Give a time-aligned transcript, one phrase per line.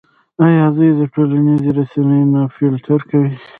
[0.45, 3.33] آیا دوی ټولنیزې رسنۍ نه فلټر کوي؟